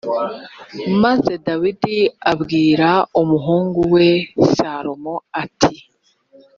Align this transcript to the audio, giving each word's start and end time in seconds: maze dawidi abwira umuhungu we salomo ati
maze 1.03 1.33
dawidi 1.47 1.97
abwira 2.31 2.89
umuhungu 3.21 3.79
we 3.93 4.07
salomo 4.55 5.13
ati 5.43 5.75